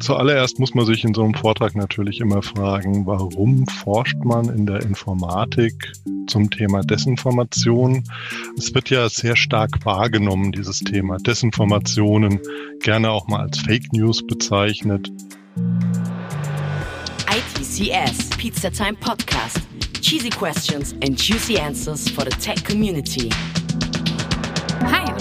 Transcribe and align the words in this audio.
Zuallererst 0.00 0.58
muss 0.58 0.74
man 0.74 0.86
sich 0.86 1.04
in 1.04 1.12
so 1.12 1.22
einem 1.22 1.34
Vortrag 1.34 1.74
natürlich 1.74 2.20
immer 2.20 2.40
fragen, 2.40 3.04
warum 3.04 3.66
forscht 3.66 4.16
man 4.24 4.48
in 4.48 4.64
der 4.64 4.80
Informatik 4.82 5.92
zum 6.28 6.50
Thema 6.50 6.80
Desinformation? 6.80 8.04
Es 8.56 8.74
wird 8.74 8.90
ja 8.90 9.08
sehr 9.08 9.36
stark 9.36 9.84
wahrgenommen, 9.84 10.52
dieses 10.52 10.78
Thema 10.78 11.18
Desinformationen, 11.18 12.40
gerne 12.80 13.10
auch 13.10 13.28
mal 13.28 13.40
als 13.40 13.58
Fake 13.58 13.92
News 13.92 14.26
bezeichnet. 14.26 15.10
ITCS 17.28 18.30
Pizza 18.38 18.70
Time 18.70 18.96
Podcast. 18.98 19.60
Cheesy 20.00 20.30
questions 20.30 20.94
and 21.02 21.20
juicy 21.20 21.58
answers 21.58 22.08
for 22.08 22.24
the 22.24 22.30
tech 22.30 22.64
community. 22.64 23.30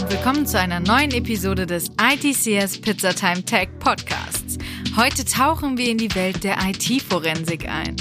Willkommen 0.10 0.48
zu 0.48 0.58
einer 0.58 0.80
neuen 0.80 1.12
Episode 1.12 1.66
des 1.66 1.90
ITCS 2.00 2.80
Pizza 2.80 3.14
Time 3.14 3.44
Tech 3.44 3.68
Podcasts. 3.78 4.58
Heute 4.96 5.26
tauchen 5.26 5.78
wir 5.78 5.90
in 5.90 5.98
die 5.98 6.16
Welt 6.16 6.46
der 6.46 6.56
IT-Forensik 6.62 7.68
ein. 7.68 7.98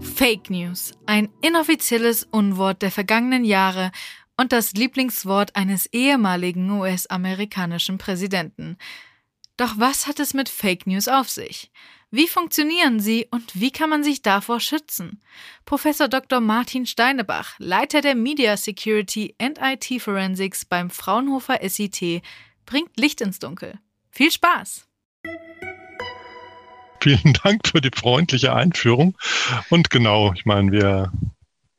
Fake 0.00 0.50
News, 0.50 0.94
ein 1.06 1.28
inoffizielles 1.42 2.24
Unwort 2.24 2.82
der 2.82 2.90
vergangenen 2.90 3.44
Jahre 3.44 3.92
und 4.36 4.50
das 4.50 4.72
Lieblingswort 4.72 5.54
eines 5.54 5.86
ehemaligen 5.86 6.68
US-amerikanischen 6.70 7.98
Präsidenten. 7.98 8.78
Doch 9.56 9.74
was 9.76 10.08
hat 10.08 10.18
es 10.18 10.34
mit 10.34 10.48
Fake 10.48 10.88
News 10.88 11.06
auf 11.06 11.28
sich? 11.28 11.70
Wie 12.10 12.26
funktionieren 12.26 13.00
sie 13.00 13.26
und 13.30 13.60
wie 13.60 13.70
kann 13.70 13.90
man 13.90 14.02
sich 14.02 14.22
davor 14.22 14.60
schützen? 14.60 15.20
Professor 15.66 16.08
Dr. 16.08 16.40
Martin 16.40 16.86
Steinebach, 16.86 17.58
Leiter 17.58 18.00
der 18.00 18.14
Media 18.14 18.56
Security 18.56 19.34
and 19.38 19.58
IT 19.60 20.00
Forensics 20.00 20.64
beim 20.64 20.88
Fraunhofer 20.88 21.58
SIT, 21.68 22.22
bringt 22.64 22.96
Licht 22.96 23.20
ins 23.20 23.40
Dunkel. 23.40 23.78
Viel 24.10 24.30
Spaß! 24.30 24.86
Vielen 27.02 27.34
Dank 27.44 27.68
für 27.68 27.82
die 27.82 27.90
freundliche 27.94 28.54
Einführung. 28.54 29.14
Und 29.68 29.90
genau, 29.90 30.32
ich 30.32 30.46
meine, 30.46 30.72
wir 30.72 31.12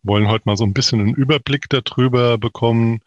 wollen 0.03 0.27
heute 0.27 0.43
mal 0.45 0.57
so 0.57 0.63
ein 0.63 0.73
bisschen 0.73 0.99
einen 0.99 1.15
Überblick 1.15 1.65
darüber 1.69 2.37
bekommen, 2.37 3.01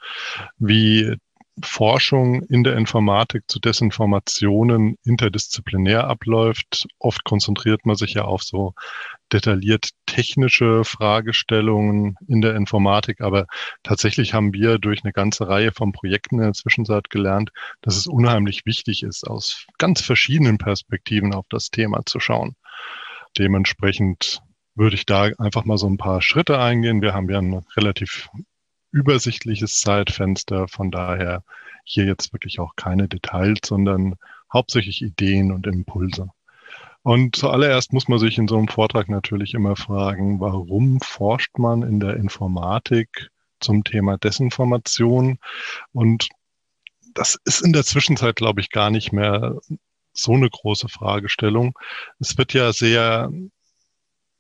wie 0.58 1.14
Forschung 1.62 2.42
in 2.44 2.64
der 2.64 2.76
Informatik 2.76 3.44
zu 3.46 3.60
Desinformationen 3.60 4.96
interdisziplinär 5.04 6.06
abläuft. 6.06 6.86
Oft 6.98 7.24
konzentriert 7.24 7.84
man 7.84 7.96
sich 7.96 8.14
ja 8.14 8.22
auf 8.22 8.42
so 8.42 8.74
detailliert 9.32 9.90
technische 10.06 10.84
Fragestellungen 10.84 12.16
in 12.26 12.40
der 12.40 12.56
Informatik, 12.56 13.20
aber 13.20 13.46
tatsächlich 13.82 14.32
haben 14.32 14.54
wir 14.54 14.78
durch 14.78 15.04
eine 15.04 15.12
ganze 15.12 15.46
Reihe 15.46 15.72
von 15.72 15.92
Projekten 15.92 16.36
in 16.36 16.44
der 16.44 16.52
Zwischenzeit 16.54 17.10
gelernt, 17.10 17.50
dass 17.82 17.96
es 17.96 18.06
unheimlich 18.06 18.64
wichtig 18.64 19.02
ist, 19.02 19.26
aus 19.26 19.66
ganz 19.78 20.00
verschiedenen 20.00 20.58
Perspektiven 20.58 21.34
auf 21.34 21.46
das 21.50 21.70
Thema 21.70 22.00
zu 22.06 22.18
schauen. 22.18 22.56
Dementsprechend 23.38 24.40
würde 24.74 24.96
ich 24.96 25.04
da 25.04 25.28
einfach 25.38 25.64
mal 25.64 25.78
so 25.78 25.86
ein 25.86 25.98
paar 25.98 26.22
Schritte 26.22 26.58
eingehen. 26.58 27.02
Wir 27.02 27.12
haben 27.12 27.28
ja 27.28 27.38
ein 27.38 27.62
relativ 27.76 28.28
übersichtliches 28.92 29.80
Zeitfenster. 29.80 30.68
Von 30.68 30.90
daher 30.90 31.42
hier 31.84 32.04
jetzt 32.04 32.32
wirklich 32.32 32.60
auch 32.60 32.76
keine 32.76 33.08
Details, 33.08 33.60
sondern 33.64 34.14
hauptsächlich 34.52 35.02
Ideen 35.02 35.50
und 35.50 35.66
Impulse. 35.66 36.28
Und 37.02 37.34
zuallererst 37.34 37.92
muss 37.92 38.06
man 38.06 38.20
sich 38.20 38.38
in 38.38 38.46
so 38.46 38.56
einem 38.56 38.68
Vortrag 38.68 39.08
natürlich 39.08 39.54
immer 39.54 39.74
fragen, 39.74 40.38
warum 40.38 41.00
forscht 41.00 41.58
man 41.58 41.82
in 41.82 41.98
der 41.98 42.16
Informatik 42.16 43.30
zum 43.58 43.82
Thema 43.82 44.18
Desinformation? 44.18 45.38
Und 45.92 46.28
das 47.14 47.38
ist 47.44 47.62
in 47.62 47.72
der 47.72 47.84
Zwischenzeit, 47.84 48.36
glaube 48.36 48.60
ich, 48.60 48.70
gar 48.70 48.90
nicht 48.90 49.12
mehr 49.12 49.58
so 50.12 50.32
eine 50.32 50.48
große 50.48 50.88
Fragestellung. 50.88 51.76
Es 52.20 52.38
wird 52.38 52.52
ja 52.52 52.72
sehr 52.72 53.32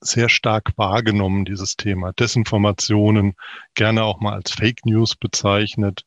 sehr 0.02 0.28
stark 0.28 0.72
wahrgenommen, 0.76 1.44
dieses 1.44 1.76
Thema. 1.76 2.12
Desinformationen, 2.12 3.34
gerne 3.74 4.04
auch 4.04 4.20
mal 4.20 4.34
als 4.34 4.52
Fake 4.52 4.84
News 4.84 5.14
bezeichnet, 5.16 6.04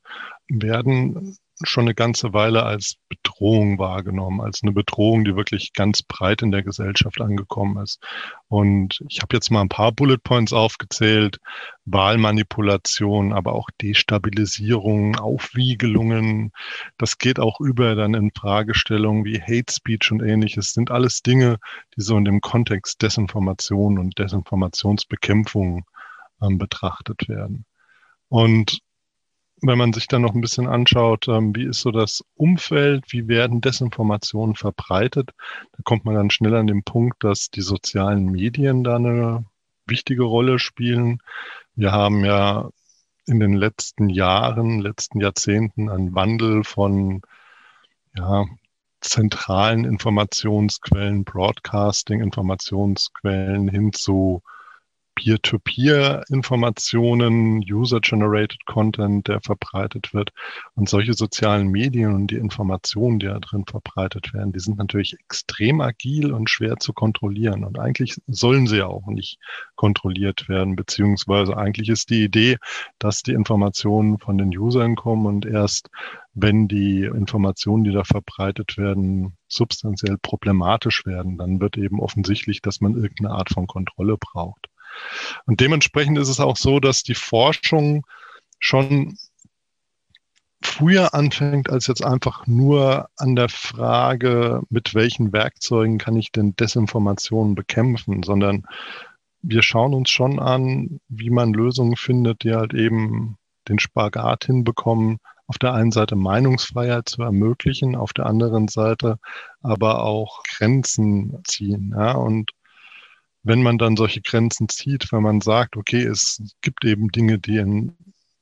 werden 0.47 1.37
schon 1.63 1.85
eine 1.85 1.95
ganze 1.95 2.33
Weile 2.33 2.63
als 2.63 2.97
Bedrohung 3.07 3.79
wahrgenommen, 3.79 4.41
als 4.41 4.61
eine 4.61 4.73
Bedrohung, 4.73 5.23
die 5.23 5.35
wirklich 5.35 5.73
ganz 5.73 6.01
breit 6.01 6.41
in 6.41 6.51
der 6.51 6.63
Gesellschaft 6.63 7.21
angekommen 7.21 7.81
ist. 7.81 8.03
Und 8.47 9.01
ich 9.07 9.21
habe 9.21 9.35
jetzt 9.35 9.51
mal 9.51 9.61
ein 9.61 9.69
paar 9.69 9.91
Bullet 9.91 10.17
Points 10.17 10.51
aufgezählt. 10.51 11.39
Wahlmanipulation, 11.85 13.31
aber 13.31 13.53
auch 13.53 13.69
Destabilisierung, 13.81 15.17
Aufwiegelungen. 15.17 16.51
Das 16.97 17.17
geht 17.17 17.39
auch 17.39 17.61
über 17.61 17.95
dann 17.95 18.15
in 18.15 18.31
Fragestellungen 18.31 19.23
wie 19.23 19.39
Hate 19.39 19.71
Speech 19.71 20.11
und 20.11 20.21
ähnliches. 20.21 20.73
Sind 20.73 20.91
alles 20.91 21.21
Dinge, 21.21 21.57
die 21.95 22.01
so 22.01 22.17
in 22.17 22.25
dem 22.25 22.41
Kontext 22.41 23.01
Desinformation 23.01 23.99
und 23.99 24.17
Desinformationsbekämpfung 24.17 25.85
ähm, 26.41 26.57
betrachtet 26.57 27.29
werden. 27.29 27.65
Und 28.29 28.79
wenn 29.61 29.77
man 29.77 29.93
sich 29.93 30.07
dann 30.07 30.21
noch 30.21 30.35
ein 30.35 30.41
bisschen 30.41 30.67
anschaut, 30.67 31.27
ähm, 31.27 31.55
wie 31.55 31.65
ist 31.65 31.81
so 31.81 31.91
das 31.91 32.23
Umfeld, 32.35 33.05
wie 33.09 33.27
werden 33.27 33.61
Desinformationen 33.61 34.55
verbreitet, 34.55 35.31
da 35.71 35.79
kommt 35.83 36.05
man 36.05 36.15
dann 36.15 36.29
schnell 36.29 36.55
an 36.55 36.67
den 36.67 36.83
Punkt, 36.83 37.23
dass 37.23 37.49
die 37.49 37.61
sozialen 37.61 38.25
Medien 38.25 38.83
da 38.83 38.97
eine 38.97 39.45
wichtige 39.85 40.23
Rolle 40.23 40.59
spielen. 40.59 41.19
Wir 41.75 41.91
haben 41.91 42.25
ja 42.25 42.69
in 43.27 43.39
den 43.39 43.53
letzten 43.53 44.09
Jahren, 44.09 44.79
letzten 44.79 45.19
Jahrzehnten 45.19 45.89
einen 45.89 46.13
Wandel 46.13 46.63
von 46.63 47.21
ja, 48.15 48.45
zentralen 49.01 49.85
Informationsquellen, 49.85 51.23
Broadcasting, 51.23 52.21
Informationsquellen 52.21 53.67
hin 53.67 53.93
zu 53.93 54.41
Peer-to-Peer-Informationen, 55.15 57.59
User-Generated 57.59 58.65
Content, 58.65 59.27
der 59.27 59.41
verbreitet 59.41 60.13
wird. 60.13 60.31
Und 60.75 60.87
solche 60.89 61.13
sozialen 61.13 61.69
Medien 61.69 62.13
und 62.13 62.27
die 62.27 62.35
Informationen, 62.35 63.19
die 63.19 63.27
da 63.27 63.39
drin 63.39 63.65
verbreitet 63.65 64.33
werden, 64.33 64.51
die 64.51 64.59
sind 64.59 64.77
natürlich 64.77 65.15
extrem 65.19 65.79
agil 65.81 66.33
und 66.33 66.49
schwer 66.49 66.77
zu 66.77 66.93
kontrollieren. 66.93 67.63
Und 67.63 67.79
eigentlich 67.79 68.17
sollen 68.27 68.67
sie 68.67 68.77
ja 68.77 68.87
auch 68.87 69.07
nicht 69.07 69.39
kontrolliert 69.75 70.49
werden, 70.49 70.75
beziehungsweise 70.75 71.57
eigentlich 71.57 71.89
ist 71.89 72.09
die 72.09 72.23
Idee, 72.23 72.57
dass 72.99 73.23
die 73.23 73.33
Informationen 73.33 74.19
von 74.19 74.37
den 74.37 74.55
Usern 74.55 74.95
kommen 74.95 75.25
und 75.25 75.45
erst 75.45 75.89
wenn 76.33 76.67
die 76.67 77.03
Informationen, 77.03 77.85
die 77.85 77.93
da 77.93 78.03
verbreitet 78.03 78.77
werden, 78.77 79.37
substanziell 79.47 80.17
problematisch 80.21 81.05
werden, 81.05 81.37
dann 81.37 81.61
wird 81.61 81.77
eben 81.77 82.01
offensichtlich, 82.01 82.61
dass 82.61 82.81
man 82.81 82.95
irgendeine 82.95 83.31
Art 83.31 83.49
von 83.49 83.67
Kontrolle 83.67 84.17
braucht. 84.17 84.67
Und 85.45 85.61
dementsprechend 85.61 86.17
ist 86.17 86.29
es 86.29 86.39
auch 86.39 86.57
so, 86.57 86.79
dass 86.79 87.03
die 87.03 87.15
Forschung 87.15 88.05
schon 88.59 89.17
früher 90.61 91.13
anfängt 91.13 91.69
als 91.69 91.87
jetzt 91.87 92.03
einfach 92.03 92.47
nur 92.47 93.09
an 93.17 93.35
der 93.35 93.49
Frage, 93.49 94.61
mit 94.69 94.95
welchen 94.95 95.31
Werkzeugen 95.31 95.97
kann 95.97 96.15
ich 96.15 96.31
denn 96.31 96.55
Desinformationen 96.55 97.55
bekämpfen, 97.55 98.23
sondern 98.23 98.65
wir 99.41 99.61
schauen 99.61 99.93
uns 99.93 100.09
schon 100.09 100.39
an, 100.39 100.99
wie 101.07 101.29
man 101.29 101.53
Lösungen 101.53 101.95
findet, 101.95 102.43
die 102.43 102.53
halt 102.53 102.73
eben 102.73 103.37
den 103.69 103.79
Spagat 103.79 104.45
hinbekommen, 104.45 105.19
auf 105.47 105.59
der 105.59 105.73
einen 105.73 105.91
Seite 105.91 106.15
Meinungsfreiheit 106.15 107.07
zu 107.07 107.21
ermöglichen, 107.21 107.95
auf 107.95 108.13
der 108.13 108.25
anderen 108.25 108.67
Seite 108.67 109.19
aber 109.61 110.03
auch 110.03 110.41
Grenzen 110.43 111.41
ziehen. 111.43 111.93
Ja, 111.95 112.13
und 112.13 112.51
wenn 113.45 113.61
man 113.61 113.77
dann 113.77 113.95
solche 113.95 114.21
Grenzen 114.21 114.67
zieht, 114.69 115.11
wenn 115.11 115.21
man 115.21 115.39
sagt, 115.39 115.77
okay, 115.77 116.03
es 116.03 116.41
gibt 116.61 116.83
eben 116.83 117.09
Dinge, 117.09 117.37
die 117.37 117.57
in 117.57 117.95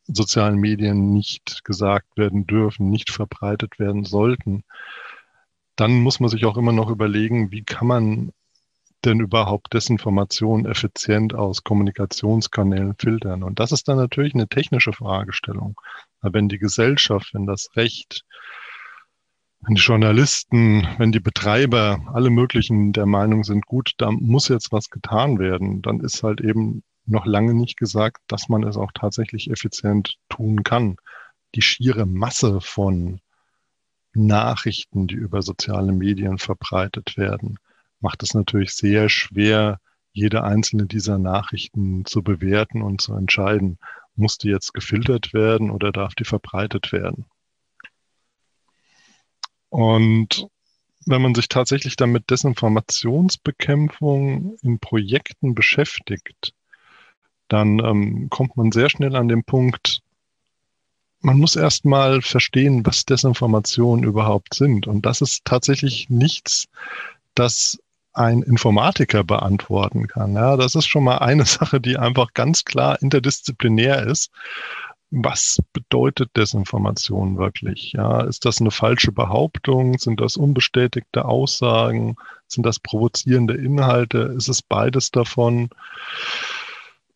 sozialen 0.06 0.58
Medien 0.58 1.12
nicht 1.12 1.66
gesagt 1.66 2.18
werden 2.18 2.48
dürfen, 2.48 2.90
nicht 2.90 3.12
verbreitet 3.12 3.80
werden 3.80 4.06
sollten, 4.06 4.64
dann 5.76 6.00
muss 6.00 6.22
man 6.22 6.30
sich 6.30 6.46
auch 6.46 6.56
immer 6.56 6.72
noch 6.72 6.90
überlegen, 6.90 7.52
wie 7.52 7.64
kann 7.64 7.88
man 7.88 8.32
denn 9.04 9.20
überhaupt 9.20 9.74
Desinformation 9.74 10.66
effizient 10.66 11.34
aus 11.34 11.64
Kommunikationskanälen 11.64 12.96
filtern? 12.98 13.44
Und 13.44 13.60
das 13.60 13.74
ist 13.74 13.90
dann 13.90 13.98
natürlich 13.98 14.34
eine 14.34 14.48
technische 14.48 14.94
Fragestellung. 14.94 15.76
Wenn 16.22 16.48
die 16.48 16.60
Gesellschaft, 16.60 17.34
wenn 17.34 17.46
das 17.46 17.76
Recht, 17.76 18.24
wenn 19.66 19.76
die 19.76 19.82
Journalisten, 19.82 20.88
wenn 20.98 21.12
die 21.14 21.22
Betreiber, 21.22 22.12
alle 22.14 22.30
möglichen 22.30 22.92
der 22.92 23.06
Meinung 23.06 23.44
sind, 23.44 23.66
gut, 23.66 23.94
da 23.98 24.12
muss 24.12 24.50
jetzt 24.50 24.72
was 24.74 24.90
getan 24.90 25.40
werden, 25.40 25.82
dann 25.82 26.02
ist 26.02 26.22
halt 26.22 26.42
eben 26.42 26.84
noch 27.06 27.26
lange 27.26 27.54
nicht 27.54 27.78
gesagt, 27.78 28.18
dass 28.28 28.50
man 28.50 28.64
es 28.64 28.76
auch 28.76 28.92
tatsächlich 28.94 29.50
effizient 29.50 30.18
tun 30.30 30.64
kann. 30.64 30.98
Die 31.56 31.62
schiere 31.62 32.06
Masse 32.06 32.60
von 32.60 33.22
Nachrichten, 34.14 35.08
die 35.08 35.16
über 35.16 35.42
soziale 35.42 35.94
Medien 35.94 36.38
verbreitet 36.38 37.18
werden, 37.18 37.58
macht 38.00 38.22
es 38.22 38.34
natürlich 38.34 38.74
sehr 38.76 39.08
schwer, 39.10 39.80
jede 40.12 40.44
einzelne 40.44 40.86
dieser 40.86 41.18
Nachrichten 41.18 42.06
zu 42.06 42.22
bewerten 42.22 42.82
und 42.82 43.02
zu 43.02 43.16
entscheiden. 43.16 43.80
muss 44.16 44.38
die 44.38 44.50
jetzt 44.50 44.74
gefiltert 44.74 45.34
werden 45.34 45.72
oder 45.72 45.92
darf 45.92 46.14
die 46.16 46.26
verbreitet 46.26 46.92
werden? 46.92 47.26
Und 49.74 50.48
wenn 51.08 51.24
man 51.24 51.34
sich 51.34 51.50
tatsächlich 51.50 51.96
dann 51.96 52.12
mit 52.12 52.30
Desinformationsbekämpfung 52.30 54.56
in 54.62 54.78
Projekten 54.78 55.56
beschäftigt, 55.56 56.54
dann 57.48 57.80
ähm, 57.80 58.30
kommt 58.30 58.56
man 58.56 58.72
sehr 58.72 58.92
schnell 58.92 59.16
an 59.16 59.30
den 59.30 59.44
Punkt, 59.44 60.02
man 61.22 61.40
muss 61.40 61.56
erst 61.56 61.86
mal 61.86 62.22
verstehen, 62.22 62.86
was 62.86 63.06
Desinformationen 63.06 64.06
überhaupt 64.06 64.54
sind. 64.54 64.86
Und 64.86 65.08
das 65.08 65.22
ist 65.22 65.44
tatsächlich 65.44 66.08
nichts, 66.08 66.68
das 67.34 67.80
ein 68.14 68.44
Informatiker 68.44 69.24
beantworten 69.24 70.06
kann. 70.06 70.36
Ja, 70.36 70.56
das 70.56 70.76
ist 70.76 70.86
schon 70.86 71.04
mal 71.04 71.18
eine 71.18 71.46
Sache, 71.48 71.82
die 71.82 71.98
einfach 71.98 72.36
ganz 72.36 72.64
klar 72.64 73.02
interdisziplinär 73.02 74.06
ist. 74.06 74.30
Was 75.16 75.62
bedeutet 75.74 76.36
Desinformation 76.36 77.38
wirklich? 77.38 77.92
Ja, 77.94 78.22
ist 78.22 78.46
das 78.46 78.60
eine 78.60 78.72
falsche 78.72 79.12
Behauptung? 79.12 80.00
Sind 80.00 80.20
das 80.20 80.38
unbestätigte 80.38 81.26
Aussagen? 81.26 82.16
Sind 82.48 82.66
das 82.66 82.80
provozierende 82.80 83.54
Inhalte? 83.54 84.34
Ist 84.36 84.48
es 84.48 84.64
beides 84.64 85.12
davon? 85.12 85.70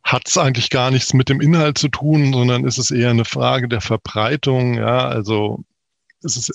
Hat 0.03 0.27
es 0.27 0.38
eigentlich 0.38 0.69
gar 0.69 0.91
nichts 0.91 1.15
mit 1.15 1.27
dem 1.27 1.41
Inhalt 1.41 1.79
zu 1.79 1.88
tun, 1.88 2.33
sondern 2.33 2.65
ist 2.65 2.77
es 2.77 2.91
eher 2.91 3.09
eine 3.09 3.25
Frage 3.25 3.67
der 3.67 3.81
Verbreitung? 3.81 4.75
Ja, 4.75 5.07
also 5.07 5.63
ist 6.21 6.38
es 6.38 6.51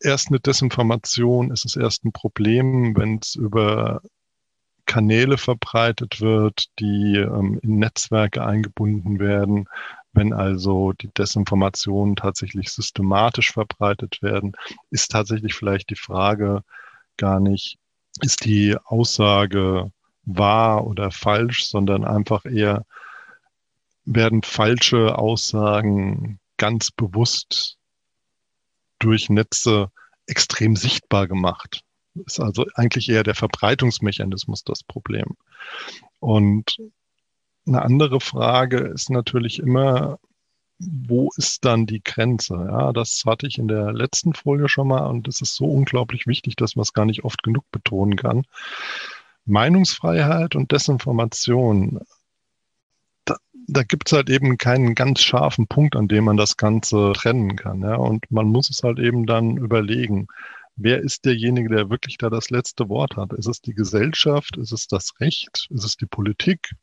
erst 0.00 0.28
eine 0.28 0.40
Desinformation, 0.40 1.50
ist 1.50 1.66
es 1.66 1.76
erst 1.76 2.06
ein 2.06 2.12
Problem, 2.12 2.96
wenn 2.96 3.18
es 3.18 3.34
über 3.34 4.00
Kanäle 4.86 5.36
verbreitet 5.36 6.22
wird, 6.22 6.68
die 6.78 7.16
ähm, 7.18 7.60
in 7.62 7.80
Netzwerke 7.80 8.46
eingebunden 8.46 9.18
werden, 9.18 9.68
wenn 10.16 10.32
also 10.32 10.92
die 10.92 11.08
Desinformationen 11.08 12.16
tatsächlich 12.16 12.70
systematisch 12.70 13.52
verbreitet 13.52 14.22
werden, 14.22 14.52
ist 14.90 15.10
tatsächlich 15.10 15.54
vielleicht 15.54 15.90
die 15.90 15.96
Frage 15.96 16.62
gar 17.16 17.38
nicht, 17.38 17.78
ist 18.22 18.44
die 18.44 18.76
Aussage 18.84 19.92
wahr 20.24 20.86
oder 20.86 21.10
falsch, 21.10 21.66
sondern 21.66 22.04
einfach 22.04 22.44
eher, 22.46 22.84
werden 24.04 24.42
falsche 24.42 25.18
Aussagen 25.18 26.38
ganz 26.56 26.90
bewusst 26.90 27.76
durch 28.98 29.28
Netze 29.28 29.90
extrem 30.26 30.76
sichtbar 30.76 31.28
gemacht. 31.28 31.82
Ist 32.14 32.40
also 32.40 32.64
eigentlich 32.74 33.08
eher 33.08 33.24
der 33.24 33.34
Verbreitungsmechanismus 33.34 34.64
das 34.64 34.82
Problem. 34.82 35.36
Und 36.20 36.78
eine 37.66 37.82
andere 37.82 38.20
Frage 38.20 38.78
ist 38.78 39.10
natürlich 39.10 39.58
immer, 39.58 40.18
wo 40.78 41.30
ist 41.36 41.64
dann 41.64 41.86
die 41.86 42.02
Grenze? 42.02 42.54
Ja, 42.54 42.92
das 42.92 43.22
hatte 43.26 43.46
ich 43.46 43.58
in 43.58 43.68
der 43.68 43.92
letzten 43.92 44.34
Folie 44.34 44.68
schon 44.68 44.88
mal 44.88 45.06
und 45.06 45.26
es 45.28 45.40
ist 45.40 45.56
so 45.56 45.66
unglaublich 45.66 46.26
wichtig, 46.26 46.56
dass 46.56 46.76
man 46.76 46.82
es 46.82 46.92
gar 46.92 47.06
nicht 47.06 47.24
oft 47.24 47.42
genug 47.42 47.64
betonen 47.72 48.16
kann. 48.16 48.44
Meinungsfreiheit 49.46 50.56
und 50.56 50.72
Desinformation 50.72 52.00
da 53.68 53.82
gibt 53.82 54.08
es 54.08 54.12
halt 54.12 54.30
eben 54.30 54.58
keinen 54.58 54.94
ganz 54.94 55.22
scharfen 55.22 55.66
Punkt, 55.66 55.96
an 55.96 56.08
dem 56.08 56.24
man 56.24 56.36
das 56.36 56.56
Ganze 56.56 57.12
trennen 57.14 57.56
kann. 57.56 57.82
Ja? 57.82 57.96
Und 57.96 58.30
man 58.30 58.46
muss 58.46 58.70
es 58.70 58.82
halt 58.82 58.98
eben 58.98 59.26
dann 59.26 59.56
überlegen, 59.56 60.28
wer 60.76 61.00
ist 61.00 61.24
derjenige, 61.24 61.68
der 61.68 61.90
wirklich 61.90 62.18
da 62.18 62.30
das 62.30 62.50
letzte 62.50 62.88
Wort 62.88 63.16
hat? 63.16 63.32
Ist 63.32 63.48
es 63.48 63.60
die 63.60 63.74
Gesellschaft? 63.74 64.56
Ist 64.56 64.72
es 64.72 64.86
das 64.86 65.12
Recht? 65.20 65.68
Ist 65.70 65.84
es 65.84 65.96
die 65.96 66.06
Politik? 66.06 66.74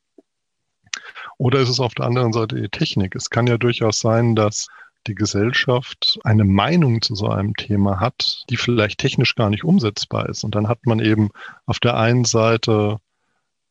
Oder 1.38 1.60
ist 1.60 1.68
es 1.68 1.80
auf 1.80 1.94
der 1.94 2.06
anderen 2.06 2.32
Seite 2.32 2.60
die 2.60 2.68
Technik? 2.68 3.14
Es 3.14 3.30
kann 3.30 3.46
ja 3.46 3.58
durchaus 3.58 3.98
sein, 3.98 4.34
dass 4.34 4.68
die 5.06 5.14
Gesellschaft 5.14 6.18
eine 6.24 6.44
Meinung 6.44 7.02
zu 7.02 7.14
so 7.14 7.28
einem 7.28 7.54
Thema 7.54 8.00
hat, 8.00 8.44
die 8.48 8.56
vielleicht 8.56 8.98
technisch 8.98 9.34
gar 9.34 9.50
nicht 9.50 9.64
umsetzbar 9.64 10.28
ist. 10.28 10.44
Und 10.44 10.54
dann 10.54 10.68
hat 10.68 10.86
man 10.86 10.98
eben 10.98 11.30
auf 11.66 11.78
der 11.78 11.96
einen 11.96 12.24
Seite 12.24 12.98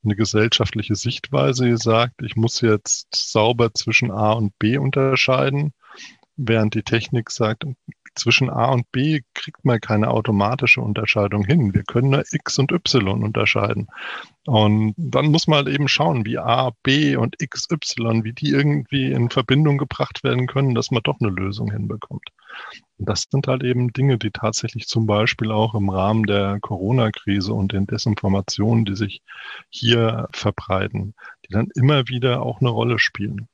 eine 0.03 0.15
gesellschaftliche 0.15 0.95
Sichtweise, 0.95 1.65
die 1.65 1.77
sagt, 1.77 2.21
ich 2.21 2.35
muss 2.35 2.61
jetzt 2.61 3.15
sauber 3.15 3.73
zwischen 3.73 4.11
A 4.11 4.33
und 4.33 4.57
B 4.59 4.77
unterscheiden, 4.77 5.73
während 6.35 6.75
die 6.75 6.83
Technik 6.83 7.31
sagt, 7.31 7.65
zwischen 8.15 8.49
A 8.49 8.71
und 8.71 8.91
B 8.91 9.21
kriegt 9.33 9.65
man 9.65 9.79
keine 9.79 10.09
automatische 10.09 10.81
Unterscheidung 10.81 11.43
hin. 11.45 11.73
Wir 11.73 11.83
können 11.83 12.11
nur 12.11 12.23
X 12.31 12.59
und 12.59 12.71
Y 12.71 13.23
unterscheiden. 13.23 13.87
Und 14.45 14.93
dann 14.97 15.27
muss 15.27 15.47
man 15.47 15.65
halt 15.65 15.69
eben 15.69 15.87
schauen, 15.87 16.25
wie 16.25 16.37
A, 16.37 16.71
B 16.83 17.15
und 17.15 17.41
X, 17.41 17.67
Y, 17.71 18.23
wie 18.23 18.33
die 18.33 18.49
irgendwie 18.49 19.11
in 19.11 19.29
Verbindung 19.29 19.77
gebracht 19.77 20.23
werden 20.23 20.47
können, 20.47 20.75
dass 20.75 20.91
man 20.91 21.03
doch 21.03 21.19
eine 21.21 21.29
Lösung 21.29 21.71
hinbekommt. 21.71 22.29
Und 22.97 23.09
das 23.09 23.25
sind 23.29 23.47
halt 23.47 23.63
eben 23.63 23.93
Dinge, 23.93 24.17
die 24.17 24.31
tatsächlich 24.31 24.87
zum 24.87 25.05
Beispiel 25.05 25.51
auch 25.51 25.73
im 25.73 25.89
Rahmen 25.89 26.25
der 26.25 26.59
Corona-Krise 26.59 27.53
und 27.53 27.71
den 27.71 27.87
Desinformationen, 27.87 28.85
die 28.85 28.95
sich 28.95 29.21
hier 29.69 30.27
verbreiten, 30.31 31.15
die 31.47 31.53
dann 31.53 31.69
immer 31.75 32.07
wieder 32.07 32.41
auch 32.41 32.59
eine 32.59 32.69
Rolle 32.69 32.99
spielen 32.99 33.47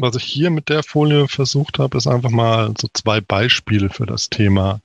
was 0.00 0.16
ich 0.16 0.24
hier 0.24 0.50
mit 0.50 0.68
der 0.68 0.82
Folie 0.82 1.28
versucht 1.28 1.78
habe, 1.78 1.96
ist 1.98 2.06
einfach 2.06 2.30
mal 2.30 2.74
so 2.78 2.88
zwei 2.92 3.20
Beispiele 3.20 3.90
für 3.90 4.06
das 4.06 4.28
Thema 4.28 4.80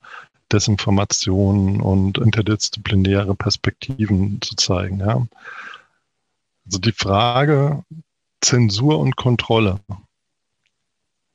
Desinformation 0.52 1.80
und 1.80 2.18
interdisziplinäre 2.18 3.34
Perspektiven 3.34 4.40
zu 4.42 4.54
zeigen. 4.56 5.00
Ja. 5.00 5.26
Also 6.66 6.78
die 6.78 6.92
Frage 6.92 7.84
Zensur 8.40 8.98
und 8.98 9.16
Kontrolle. 9.16 9.80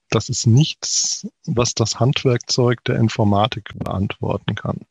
Das 0.10 0.30
ist 0.30 0.46
nichts, 0.46 1.28
was 1.46 1.74
das 1.74 2.00
Handwerkzeug 2.00 2.84
der 2.84 2.98
Informatik 2.98 3.72
beantworten 3.76 4.56
kann. 4.56 4.82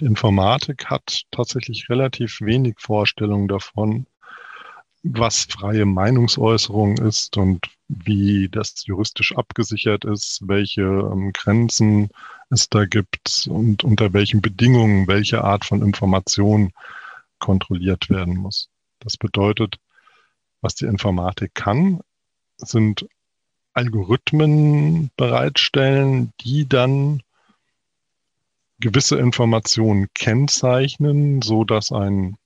Die 0.00 0.04
Informatik 0.04 0.86
hat 0.86 1.22
tatsächlich 1.30 1.90
relativ 1.90 2.40
wenig 2.40 2.76
Vorstellung 2.78 3.48
davon, 3.48 4.06
was 5.02 5.44
freie 5.44 5.84
Meinungsäußerung 5.84 6.98
ist 6.98 7.36
und 7.36 7.66
wie 7.88 8.48
das 8.48 8.86
juristisch 8.86 9.36
abgesichert 9.36 10.04
ist, 10.04 10.40
welche 10.46 10.82
ähm, 10.82 11.32
Grenzen 11.32 12.10
es 12.50 12.68
da 12.68 12.84
gibt 12.84 13.48
und 13.50 13.84
unter 13.84 14.12
welchen 14.12 14.40
Bedingungen 14.40 15.06
welche 15.08 15.42
Art 15.42 15.64
von 15.64 15.82
Information 15.82 16.72
kontrolliert 17.38 18.08
werden 18.10 18.36
muss. 18.36 18.68
Das 19.00 19.16
bedeutet, 19.16 19.78
was 20.60 20.76
die 20.76 20.86
Informatik 20.86 21.54
kann, 21.54 22.00
sind 22.56 23.06
Algorithmen 23.74 25.10
bereitstellen, 25.16 26.32
die 26.40 26.68
dann 26.68 27.22
gewisse 28.78 29.18
Informationen 29.18 30.08
kennzeichnen, 30.14 31.42
so 31.42 31.64
dass 31.64 31.90
ein 31.90 32.36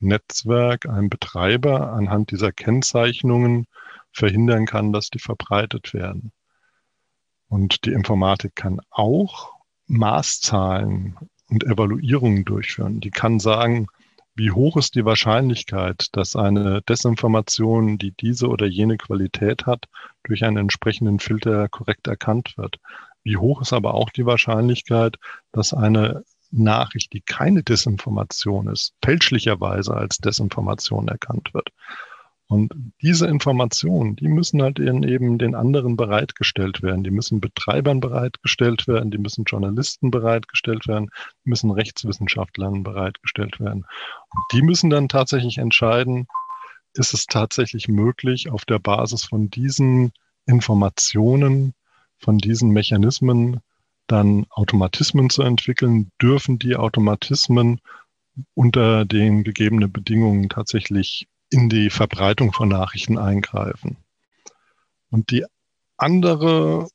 Netzwerk, 0.00 0.86
ein 0.86 1.08
Betreiber 1.08 1.92
anhand 1.92 2.30
dieser 2.30 2.52
Kennzeichnungen 2.52 3.66
verhindern 4.12 4.66
kann, 4.66 4.92
dass 4.92 5.10
die 5.10 5.18
verbreitet 5.18 5.94
werden. 5.94 6.32
Und 7.48 7.84
die 7.84 7.92
Informatik 7.92 8.54
kann 8.54 8.80
auch 8.90 9.52
Maßzahlen 9.86 11.16
und 11.48 11.64
Evaluierungen 11.64 12.44
durchführen. 12.44 13.00
Die 13.00 13.10
kann 13.10 13.40
sagen, 13.40 13.88
wie 14.34 14.52
hoch 14.52 14.76
ist 14.76 14.94
die 14.94 15.04
Wahrscheinlichkeit, 15.04 16.08
dass 16.12 16.36
eine 16.36 16.80
Desinformation, 16.82 17.98
die 17.98 18.12
diese 18.12 18.48
oder 18.48 18.66
jene 18.66 18.96
Qualität 18.96 19.66
hat, 19.66 19.86
durch 20.22 20.44
einen 20.44 20.56
entsprechenden 20.56 21.18
Filter 21.18 21.68
korrekt 21.68 22.06
erkannt 22.06 22.56
wird. 22.56 22.76
Wie 23.22 23.36
hoch 23.36 23.60
ist 23.60 23.72
aber 23.72 23.94
auch 23.94 24.10
die 24.10 24.24
Wahrscheinlichkeit, 24.24 25.16
dass 25.52 25.74
eine 25.74 26.24
Nachricht, 26.50 27.12
die 27.12 27.20
keine 27.20 27.62
Desinformation 27.62 28.68
ist, 28.68 28.94
fälschlicherweise 29.02 29.94
als 29.94 30.18
Desinformation 30.18 31.08
erkannt 31.08 31.54
wird. 31.54 31.70
Und 32.50 32.74
diese 33.00 33.28
Informationen, 33.28 34.16
die 34.16 34.26
müssen 34.26 34.60
halt 34.60 34.80
eben 34.80 35.38
den 35.38 35.54
anderen 35.54 35.96
bereitgestellt 35.96 36.82
werden. 36.82 37.04
Die 37.04 37.12
müssen 37.12 37.40
Betreibern 37.40 38.00
bereitgestellt 38.00 38.88
werden, 38.88 39.12
die 39.12 39.18
müssen 39.18 39.44
Journalisten 39.44 40.10
bereitgestellt 40.10 40.88
werden, 40.88 41.10
die 41.44 41.50
müssen 41.50 41.70
Rechtswissenschaftlern 41.70 42.82
bereitgestellt 42.82 43.60
werden. 43.60 43.84
Und 44.30 44.42
die 44.52 44.62
müssen 44.62 44.90
dann 44.90 45.08
tatsächlich 45.08 45.58
entscheiden, 45.58 46.26
ist 46.94 47.14
es 47.14 47.26
tatsächlich 47.26 47.86
möglich, 47.86 48.50
auf 48.50 48.64
der 48.64 48.80
Basis 48.80 49.24
von 49.24 49.48
diesen 49.48 50.10
Informationen, 50.44 51.74
von 52.18 52.38
diesen 52.38 52.70
Mechanismen 52.70 53.60
dann 54.10 54.46
Automatismen 54.50 55.30
zu 55.30 55.42
entwickeln, 55.42 56.10
dürfen 56.20 56.58
die 56.58 56.76
Automatismen 56.76 57.80
unter 58.54 59.04
den 59.04 59.44
gegebenen 59.44 59.92
Bedingungen 59.92 60.48
tatsächlich 60.48 61.28
in 61.50 61.68
die 61.68 61.90
Verbreitung 61.90 62.52
von 62.52 62.68
Nachrichten 62.68 63.18
eingreifen. 63.18 63.96
Und 65.10 65.30
die 65.30 65.44
andere 65.96 66.88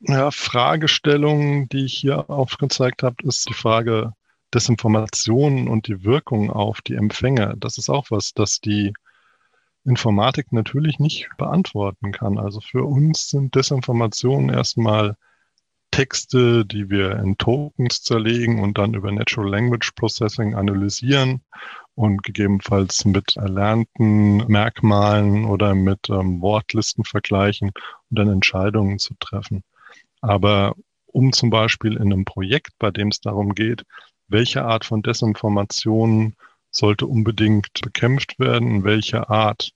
ja, 0.00 0.30
Fragestellung, 0.30 1.68
die 1.68 1.84
ich 1.84 1.94
hier 1.94 2.30
aufgezeigt 2.30 3.02
habe, 3.02 3.16
ist 3.24 3.48
die 3.48 3.54
Frage 3.54 4.14
Desinformation 4.54 5.68
und 5.68 5.86
die 5.86 6.04
Wirkung 6.04 6.50
auf 6.50 6.80
die 6.80 6.94
Empfänger. 6.94 7.54
Das 7.56 7.78
ist 7.78 7.90
auch 7.90 8.10
was, 8.10 8.32
das 8.32 8.60
die 8.60 8.92
Informatik 9.84 10.52
natürlich 10.52 10.98
nicht 10.98 11.28
beantworten 11.38 12.12
kann. 12.12 12.38
Also 12.38 12.60
für 12.60 12.84
uns 12.84 13.28
sind 13.28 13.54
Desinformationen 13.54 14.50
erstmal 14.50 15.16
Texte, 15.90 16.64
die 16.64 16.88
wir 16.88 17.16
in 17.18 17.36
Tokens 17.36 18.02
zerlegen 18.02 18.62
und 18.62 18.78
dann 18.78 18.94
über 18.94 19.10
Natural 19.10 19.50
Language 19.50 19.92
Processing 19.96 20.54
analysieren 20.54 21.42
und 21.94 22.22
gegebenenfalls 22.22 23.04
mit 23.04 23.36
erlernten 23.36 24.38
Merkmalen 24.46 25.44
oder 25.44 25.74
mit 25.74 26.08
ähm, 26.08 26.40
Wortlisten 26.40 27.04
vergleichen 27.04 27.70
und 28.10 28.18
dann 28.18 28.28
Entscheidungen 28.28 28.98
zu 28.98 29.14
treffen. 29.18 29.62
Aber 30.20 30.74
um 31.06 31.32
zum 31.32 31.50
Beispiel 31.50 31.94
in 31.96 32.12
einem 32.12 32.24
Projekt, 32.24 32.72
bei 32.78 32.90
dem 32.90 33.08
es 33.08 33.20
darum 33.20 33.54
geht, 33.54 33.84
welche 34.28 34.64
Art 34.64 34.84
von 34.84 35.02
Desinformation 35.02 36.34
sollte 36.70 37.06
unbedingt 37.06 37.68
bekämpft 37.82 38.38
werden, 38.38 38.84
welche 38.84 39.28
Art 39.28 39.72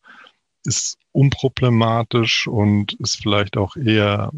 ist 0.64 0.96
unproblematisch 1.12 2.46
und 2.46 2.94
ist 2.94 3.16
vielleicht 3.20 3.56
auch 3.56 3.76
eher 3.76 4.30